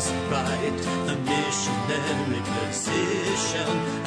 Stars 0.06 0.12
are 0.12 0.28
bright, 0.28 0.78
the 1.06 1.16
missionary 1.16 2.42
position, 2.70 4.05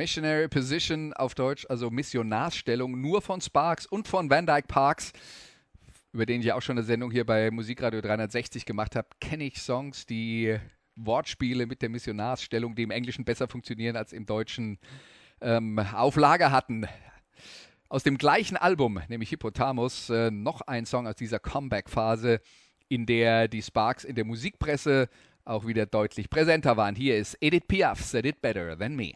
Missionary 0.00 0.48
Position 0.48 1.12
auf 1.12 1.34
Deutsch, 1.34 1.66
also 1.68 1.90
Missionarsstellung, 1.90 2.98
nur 3.02 3.20
von 3.20 3.42
Sparks 3.42 3.84
und 3.84 4.08
von 4.08 4.30
Van 4.30 4.46
Dyke 4.46 4.66
Parks, 4.66 5.12
über 6.14 6.24
den 6.24 6.40
ich 6.40 6.46
ja 6.46 6.54
auch 6.54 6.62
schon 6.62 6.78
eine 6.78 6.86
Sendung 6.86 7.10
hier 7.10 7.26
bei 7.26 7.50
Musikradio 7.50 8.00
360 8.00 8.64
gemacht 8.64 8.96
habe, 8.96 9.08
kenne 9.20 9.44
ich 9.44 9.60
Songs, 9.60 10.06
die 10.06 10.58
Wortspiele 10.96 11.66
mit 11.66 11.82
der 11.82 11.90
Missionarsstellung, 11.90 12.74
die 12.74 12.84
im 12.84 12.90
Englischen 12.90 13.26
besser 13.26 13.46
funktionieren 13.46 13.94
als 13.94 14.14
im 14.14 14.24
Deutschen, 14.24 14.78
ähm, 15.42 15.78
auf 15.78 16.16
Lager 16.16 16.50
hatten. 16.50 16.86
Aus 17.90 18.02
dem 18.02 18.16
gleichen 18.16 18.56
Album, 18.56 19.02
nämlich 19.08 19.28
Hippotamus, 19.28 20.08
äh, 20.08 20.30
noch 20.30 20.62
ein 20.62 20.86
Song 20.86 21.08
aus 21.08 21.16
dieser 21.16 21.40
Comeback-Phase, 21.40 22.40
in 22.88 23.04
der 23.04 23.48
die 23.48 23.60
Sparks 23.60 24.04
in 24.04 24.14
der 24.14 24.24
Musikpresse 24.24 25.10
auch 25.44 25.66
wieder 25.66 25.84
deutlich 25.84 26.30
präsenter 26.30 26.78
waren. 26.78 26.94
Hier 26.94 27.18
ist 27.18 27.36
Edith 27.42 27.64
Piaf, 27.68 28.00
Said 28.00 28.24
It 28.24 28.40
Better 28.40 28.78
Than 28.78 28.96
Me. 28.96 29.12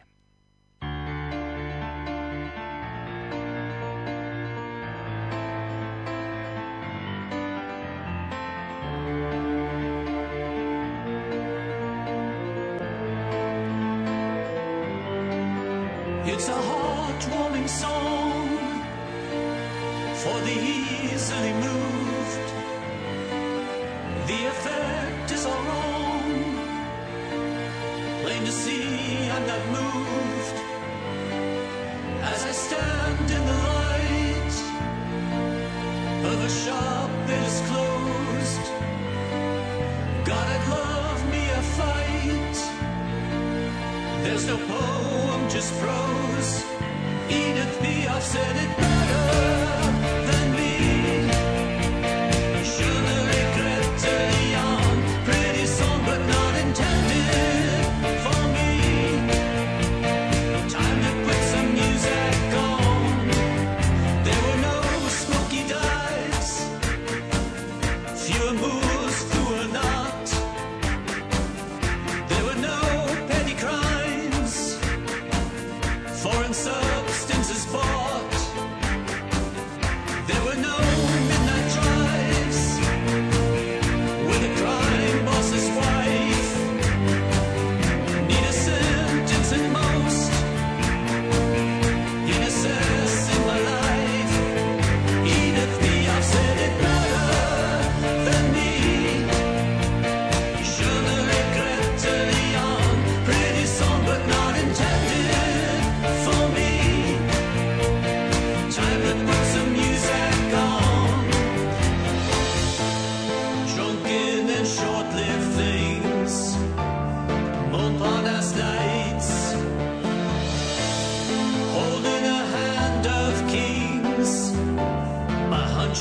said 48.25 48.55
it 48.55 48.77
better. 48.77 49.04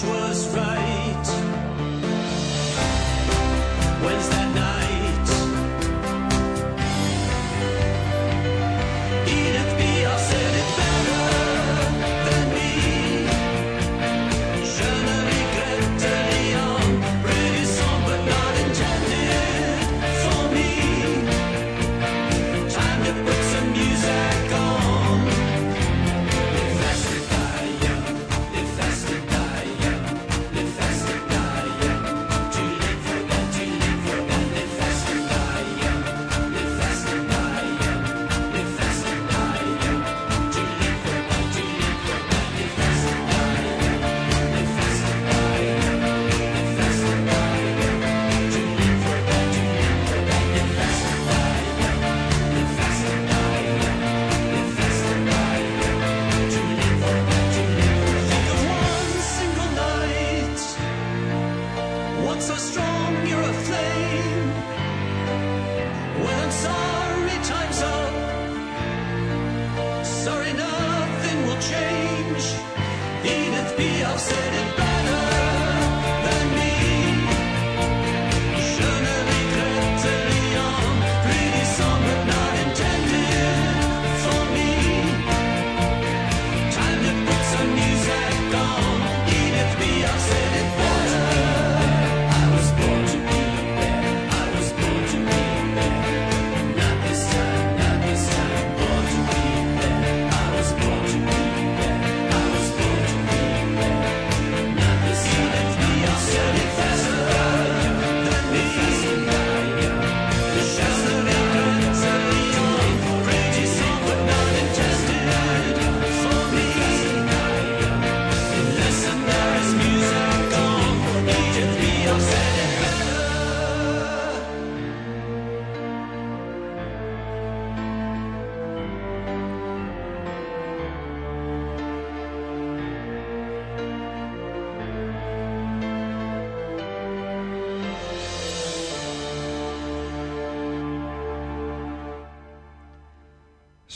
was 0.02 0.48
right. 0.48 0.93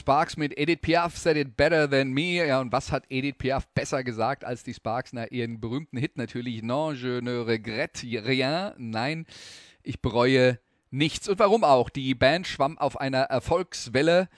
Sparks 0.09 0.39
mit 0.39 0.59
Edith 0.59 0.81
Piaf 0.81 1.19
said 1.19 1.37
it 1.37 1.55
better 1.55 1.87
than 1.87 2.13
me. 2.13 2.43
Ja, 2.43 2.63
und 2.63 2.73
was 2.73 2.91
hat 2.91 3.05
Edith 3.11 3.37
Piaf 3.37 3.67
besser 3.75 4.03
gesagt 4.03 4.43
als 4.43 4.63
die 4.63 4.73
Sparks 4.73 5.13
nach 5.13 5.27
ihren 5.31 5.61
berühmten 5.61 5.99
Hit 5.99 6.17
natürlich? 6.17 6.63
Non, 6.63 6.95
je 6.95 7.21
ne 7.21 7.47
regrette 7.47 8.07
rien. 8.25 8.73
Nein, 8.79 9.27
ich 9.83 10.01
bereue 10.01 10.61
nichts. 10.91 11.29
Und 11.29 11.39
warum 11.39 11.63
auch? 11.63 11.91
Die 11.91 12.15
Band 12.15 12.47
schwamm 12.47 12.79
auf 12.79 12.99
einer 12.99 13.25
Erfolgswelle. 13.25 14.31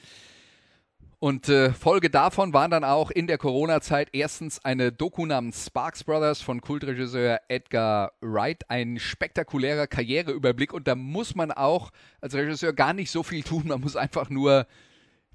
Und 1.20 1.48
äh, 1.48 1.72
Folge 1.72 2.10
davon 2.10 2.52
waren 2.52 2.72
dann 2.72 2.82
auch 2.82 3.12
in 3.12 3.28
der 3.28 3.38
Corona-Zeit 3.38 4.08
erstens 4.12 4.64
eine 4.64 4.90
Doku 4.90 5.24
namens 5.24 5.66
Sparks 5.66 6.02
Brothers 6.02 6.42
von 6.42 6.60
Kultregisseur 6.62 7.42
Edgar 7.46 8.10
Wright, 8.20 8.68
ein 8.68 8.98
spektakulärer 8.98 9.86
Karriereüberblick. 9.86 10.72
Und 10.72 10.88
da 10.88 10.96
muss 10.96 11.36
man 11.36 11.52
auch 11.52 11.92
als 12.20 12.34
Regisseur 12.34 12.72
gar 12.72 12.92
nicht 12.92 13.12
so 13.12 13.22
viel 13.22 13.44
tun. 13.44 13.68
Man 13.68 13.80
muss 13.80 13.94
einfach 13.94 14.30
nur 14.30 14.66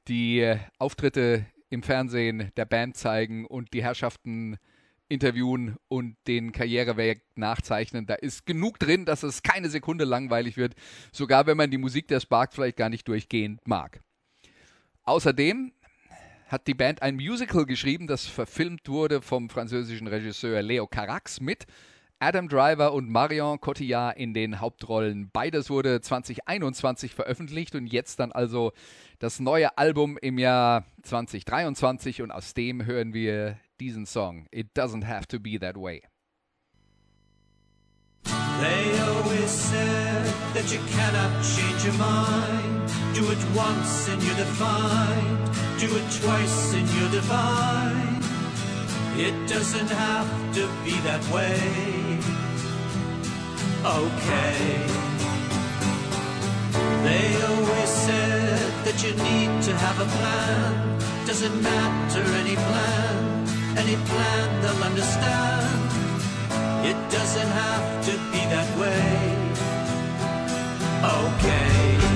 die 0.08 0.39
äh, 0.39 0.60
Auftritte 0.78 1.45
im 1.70 1.84
Fernsehen 1.84 2.51
der 2.58 2.66
Band 2.66 2.95
zeigen 2.95 3.45
und 3.45 3.74
die 3.74 3.84
Herrschaften 3.84 4.58
interviewen 5.08 5.78
und 5.88 6.18
den 6.28 6.51
Karriereweg 6.51 7.24
nachzeichnen. 7.36 8.06
Da 8.06 8.16
ist 8.16 8.45
genug 8.45 8.80
drin, 8.80 9.06
dass 9.06 9.24
es 9.24 9.43
keine 9.43 9.70
Sekunde 9.70 10.06
langweilig 10.06 10.58
wird, 10.58 10.74
sogar 11.12 11.45
wenn 11.45 11.58
man 11.58 11.70
die 11.70 11.78
Musik 11.78 12.08
der 12.08 12.20
Sparks 12.20 12.56
vielleicht 12.56 12.78
gar 12.78 12.89
nicht 12.89 13.08
durchgehend 13.08 13.68
mag. 13.68 14.01
Außerdem 15.03 15.72
hat 16.47 16.68
die 16.68 16.74
Band 16.74 17.01
ein 17.01 17.16
Musical 17.16 17.66
geschrieben, 17.66 18.08
das 18.08 18.26
verfilmt 18.26 18.88
wurde 18.88 19.22
vom 19.22 19.49
französischen 19.49 20.08
Regisseur 20.08 20.62
Leo 20.62 20.88
Carax 20.88 21.39
mit 21.39 21.66
Adam 22.20 22.47
Driver 22.47 22.93
und 22.93 23.09
Marion 23.09 23.59
Cotillard 23.59 24.18
in 24.18 24.34
den 24.34 24.61
Hauptrollen. 24.61 25.30
Beides 25.32 25.70
wurde 25.70 25.99
2021 26.01 27.13
veröffentlicht 27.13 27.76
und 27.76 27.88
jetzt 27.88 28.20
dann 28.20 28.32
also 28.32 28.72
das 29.20 29.39
neue 29.39 29.78
Album 29.78 30.18
im 30.22 30.38
Jahr 30.38 30.86
2023 31.03 32.22
und 32.22 32.32
aus 32.32 32.53
dem 32.53 32.86
hören 32.86 33.13
wir 33.13 33.57
diesen 33.80 34.05
Song 34.05 34.47
It 34.51 34.78
Doesn't 34.78 35.05
Have 35.05 35.28
to 35.28 35.39
Be 35.39 35.59
That 35.59 35.76
Way. 35.76 36.03
They 38.61 38.99
always 38.99 39.49
said 39.49 40.26
that 40.53 40.72
you 40.72 40.80
cannot 40.95 41.43
change 41.43 41.86
your 41.86 41.93
mind. 41.99 42.89
Do 43.13 43.30
it 43.30 43.38
once 43.53 44.07
and 44.09 44.24
you're 44.24 44.38
defined. 44.38 45.49
Do 45.78 45.88
it 45.88 46.09
twice 46.22 46.74
and 46.74 46.88
you're 46.95 47.11
divine. 47.11 48.14
It 49.18 49.47
doesn't 49.47 49.88
have 49.88 50.28
to 50.55 50.68
be 50.84 50.91
that 51.07 51.24
way. 51.32 52.20
Okay. 53.86 54.86
They 57.05 57.26
always 57.47 57.89
said 57.89 58.74
that 58.84 58.97
you 59.03 59.13
need 59.16 59.63
to 59.63 59.74
have 59.78 60.01
a 60.01 60.09
plan. 60.18 60.99
Doesn't 61.26 61.61
matter 61.61 62.24
any 62.41 62.55
plan. 62.55 63.47
Any 63.78 63.95
plan 63.95 64.61
they'll 64.61 64.84
understand. 64.84 65.80
It 66.86 66.97
doesn't 67.09 67.51
have 67.63 68.05
to 68.07 68.11
be 68.32 68.41
that 68.51 68.70
way. 68.78 69.45
Okay. 71.03 72.14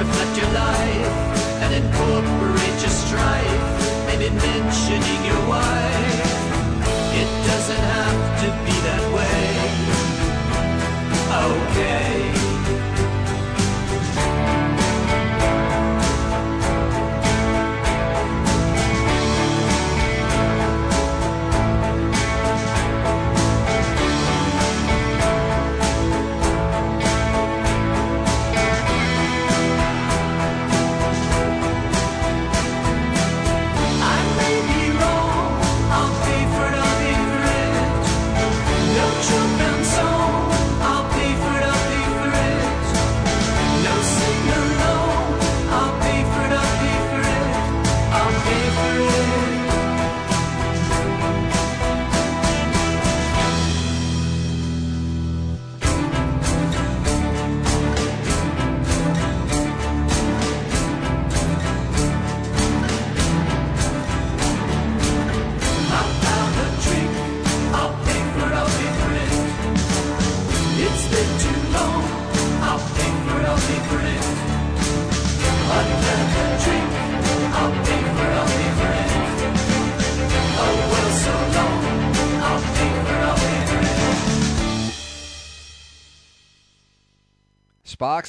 Reflect 0.00 0.36
your 0.38 0.50
life 0.52 1.12
and 1.62 1.74
incorporate 1.74 2.76
your 2.80 2.94
strife. 3.04 4.06
Maybe 4.06 4.30
mentioning 4.30 5.20
your 5.30 5.42
wife. 5.46 6.20
It 7.20 7.30
doesn't 7.48 7.84
have 7.96 8.20
to 8.42 8.48
be 8.64 8.76
that 8.88 9.04
way. 9.16 9.40
Okay. 11.46 12.39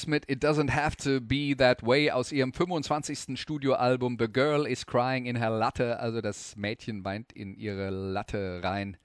Sparks 0.02 0.06
mit 0.06 0.30
It 0.30 0.42
Doesn't 0.42 0.70
Have 0.70 0.96
to 0.96 1.20
Be 1.20 1.54
That 1.56 1.86
Way 1.86 2.10
aus 2.10 2.32
ihrem 2.32 2.52
25. 2.52 3.38
Studioalbum 3.38 4.16
The 4.18 4.28
Girl 4.28 4.66
is 4.66 4.86
Crying 4.86 5.26
in 5.26 5.36
Her 5.36 5.50
Latte. 5.50 5.98
Also 6.00 6.20
das 6.20 6.56
Mädchen 6.56 7.04
weint 7.04 7.32
in 7.32 7.54
ihre 7.54 7.90
Latte 7.90 8.60
rein. 8.62 8.96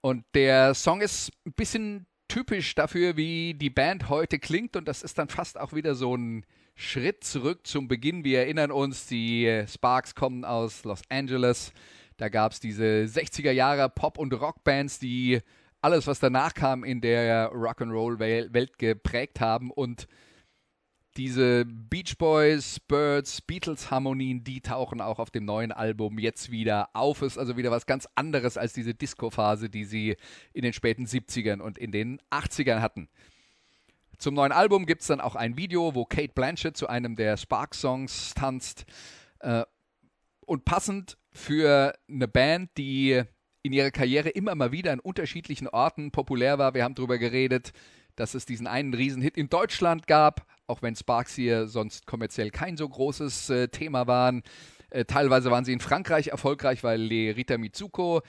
Und 0.00 0.24
der 0.34 0.74
Song 0.74 1.00
ist 1.00 1.32
ein 1.46 1.52
bisschen 1.52 2.06
typisch 2.28 2.74
dafür, 2.74 3.16
wie 3.16 3.54
die 3.54 3.70
Band 3.70 4.08
heute 4.08 4.38
klingt. 4.38 4.76
Und 4.76 4.86
das 4.86 5.02
ist 5.02 5.18
dann 5.18 5.28
fast 5.28 5.58
auch 5.58 5.72
wieder 5.72 5.94
so 5.94 6.16
ein 6.16 6.44
Schritt 6.74 7.24
zurück 7.24 7.66
zum 7.66 7.88
Beginn. 7.88 8.24
Wir 8.24 8.40
erinnern 8.40 8.70
uns, 8.70 9.06
die 9.06 9.64
Sparks 9.66 10.14
kommen 10.14 10.44
aus 10.44 10.84
Los 10.84 11.02
Angeles. 11.08 11.72
Da 12.18 12.28
gab 12.28 12.52
es 12.52 12.60
diese 12.60 13.04
60er 13.04 13.52
Jahre 13.52 13.88
Pop- 13.88 14.18
und 14.18 14.32
Rockbands, 14.32 14.98
die 14.98 15.40
alles, 15.80 16.06
was 16.06 16.20
danach 16.20 16.54
kam, 16.54 16.84
in 16.84 17.00
der 17.00 17.52
Rock'n'Roll-Welt 17.52 18.78
geprägt 18.78 19.40
haben. 19.40 19.70
Und 19.70 20.06
diese 21.16 21.64
Beach 21.64 22.18
Boys, 22.18 22.78
Birds, 22.80 23.40
Beatles-Harmonien, 23.40 24.44
die 24.44 24.60
tauchen 24.60 25.00
auch 25.00 25.18
auf 25.18 25.30
dem 25.30 25.44
neuen 25.44 25.72
Album 25.72 26.18
jetzt 26.18 26.50
wieder 26.50 26.90
auf. 26.92 27.22
Ist 27.22 27.38
also 27.38 27.56
wieder 27.56 27.70
was 27.70 27.86
ganz 27.86 28.08
anderes 28.14 28.56
als 28.56 28.72
diese 28.72 28.94
Disco-Phase, 28.94 29.70
die 29.70 29.84
sie 29.84 30.16
in 30.52 30.62
den 30.62 30.72
späten 30.72 31.06
70ern 31.06 31.60
und 31.60 31.78
in 31.78 31.92
den 31.92 32.20
80ern 32.30 32.80
hatten. 32.80 33.08
Zum 34.18 34.34
neuen 34.34 34.52
Album 34.52 34.86
gibt 34.86 35.02
es 35.02 35.08
dann 35.08 35.20
auch 35.20 35.36
ein 35.36 35.56
Video, 35.56 35.94
wo 35.94 36.04
Kate 36.04 36.32
Blanchett 36.34 36.76
zu 36.76 36.86
einem 36.86 37.16
der 37.16 37.36
Spark-Songs 37.36 38.34
tanzt. 38.34 38.84
Äh, 39.40 39.64
und 40.46 40.64
passend 40.64 41.18
für 41.32 41.94
eine 42.08 42.28
Band, 42.28 42.70
die 42.78 43.22
in 43.66 43.72
ihrer 43.72 43.90
Karriere 43.90 44.28
immer 44.30 44.54
mal 44.54 44.72
wieder 44.72 44.92
an 44.92 45.00
unterschiedlichen 45.00 45.68
Orten 45.68 46.10
populär 46.10 46.58
war. 46.58 46.74
Wir 46.74 46.84
haben 46.84 46.94
darüber 46.94 47.18
geredet, 47.18 47.72
dass 48.16 48.34
es 48.34 48.46
diesen 48.46 48.66
einen 48.66 48.94
Riesenhit 48.94 49.36
in 49.36 49.48
Deutschland 49.48 50.06
gab, 50.06 50.46
auch 50.66 50.82
wenn 50.82 50.96
Sparks 50.96 51.34
hier 51.34 51.66
sonst 51.66 52.06
kommerziell 52.06 52.50
kein 52.50 52.76
so 52.76 52.88
großes 52.88 53.50
äh, 53.50 53.68
Thema 53.68 54.06
waren. 54.06 54.42
Äh, 54.90 55.04
teilweise 55.04 55.50
waren 55.50 55.64
sie 55.64 55.72
in 55.72 55.80
Frankreich 55.80 56.28
erfolgreich, 56.28 56.82
weil 56.82 57.00
Le 57.00 57.36
Rita 57.36 57.58
Mitsuko 57.58 58.22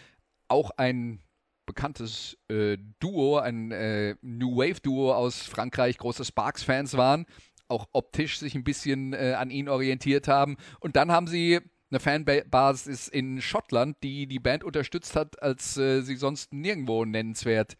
auch 0.47 0.71
ein 0.77 1.21
bekanntes 1.65 2.37
äh, 2.49 2.77
Duo, 2.99 3.37
ein 3.37 3.71
äh, 3.71 4.15
New 4.21 4.57
Wave 4.57 4.81
Duo 4.81 5.13
aus 5.13 5.41
Frankreich, 5.41 5.97
große 5.97 6.25
Sparks-Fans 6.25 6.97
waren, 6.97 7.25
auch 7.67 7.87
optisch 7.91 8.39
sich 8.39 8.55
ein 8.55 8.63
bisschen 8.63 9.13
äh, 9.13 9.35
an 9.37 9.49
ihn 9.49 9.69
orientiert 9.69 10.27
haben. 10.27 10.57
Und 10.79 10.95
dann 10.95 11.11
haben 11.11 11.27
sie 11.27 11.59
eine 11.89 11.99
Fanbasis 11.99 13.07
in 13.07 13.41
Schottland, 13.41 13.97
die 14.03 14.27
die 14.27 14.39
Band 14.39 14.63
unterstützt 14.63 15.15
hat, 15.15 15.41
als 15.41 15.77
äh, 15.77 16.01
sie 16.01 16.15
sonst 16.15 16.53
nirgendwo 16.53 17.05
nennenswert 17.05 17.77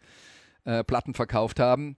äh, 0.64 0.84
Platten 0.84 1.14
verkauft 1.14 1.60
haben. 1.60 1.96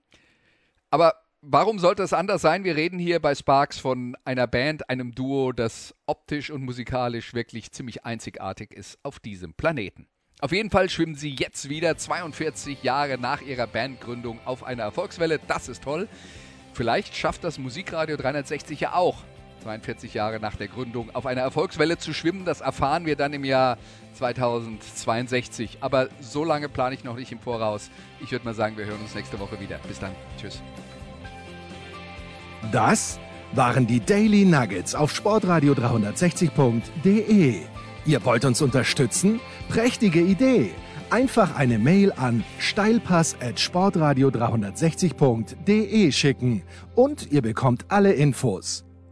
Aber 0.91 1.15
warum 1.41 1.79
sollte 1.79 2.03
es 2.03 2.13
anders 2.13 2.43
sein? 2.43 2.65
Wir 2.65 2.77
reden 2.77 2.99
hier 2.99 3.21
bei 3.21 3.35
Sparks 3.35 3.79
von 3.79 4.17
einer 4.25 4.47
Band, 4.47 4.89
einem 4.91 5.13
Duo, 5.15 5.53
das 5.53 5.95
optisch 6.07 6.51
und 6.51 6.63
musikalisch 6.63 7.35
wirklich 7.35 7.71
ziemlich 7.71 8.05
einzigartig 8.05 8.73
ist 8.73 8.99
auf 9.03 9.21
diesem 9.21 9.55
Planeten. 9.55 10.09
Auf 10.41 10.53
jeden 10.53 10.71
Fall 10.71 10.89
schwimmen 10.89 11.17
sie 11.17 11.37
jetzt 11.39 11.69
wieder 11.69 11.97
42 11.97 12.83
Jahre 12.83 13.19
nach 13.19 13.43
ihrer 13.43 13.67
Bandgründung 13.67 14.41
auf 14.47 14.65
einer 14.65 14.85
Erfolgswelle. 14.85 15.39
Das 15.47 15.69
ist 15.69 15.85
toll. 15.85 16.09
Vielleicht 16.73 17.15
schafft 17.15 17.45
das 17.45 17.59
Musikradio 17.59 18.17
360 18.17 18.81
ja 18.81 18.95
auch 18.95 19.23
42 19.61 20.15
Jahre 20.15 20.41
nach 20.41 20.57
der 20.57 20.69
Gründung, 20.69 21.15
auf 21.15 21.27
einer 21.27 21.43
Erfolgswelle 21.43 21.99
zu 21.99 22.13
schwimmen. 22.13 22.45
Das 22.45 22.61
erfahren 22.61 23.07
wir 23.07 23.17
dann 23.17 23.33
im 23.33 23.45
Jahr 23.45 23.79
2062. 24.15 25.79
Aber 25.81 26.09
so 26.21 26.45
lange 26.45 26.69
plane 26.69 26.95
ich 26.95 27.05
noch 27.05 27.17
nicht 27.17 27.33
im 27.33 27.39
Voraus. 27.39 27.91
Ich 28.21 28.33
würde 28.33 28.45
mal 28.45 28.55
sagen, 28.55 28.77
wir 28.77 28.87
hören 28.87 29.01
uns 29.01 29.15
nächste 29.15 29.39
Woche 29.39 29.61
wieder. 29.61 29.79
Bis 29.87 29.99
dann. 29.99 30.13
Tschüss. 30.41 30.63
Das 32.73 33.19
waren 33.53 33.87
die 33.87 34.01
Daily 34.01 34.45
Nuggets 34.45 34.95
auf 34.95 35.15
sportradio 35.15 35.73
360.de. 35.73 37.61
Ihr 38.07 38.25
wollt 38.25 38.45
uns 38.45 38.63
unterstützen? 38.63 39.41
Prächtige 39.69 40.21
Idee! 40.21 40.71
Einfach 41.11 41.57
eine 41.57 41.79
Mail 41.79 42.13
an 42.13 42.45
steilpass 42.59 43.37
at 43.41 43.59
sportradio 43.59 44.29
360.de 44.29 46.13
schicken 46.13 46.63
und 46.95 47.33
ihr 47.33 47.43
bekommt 47.43 47.85
alle 47.89 48.13
Infos. 48.13 48.85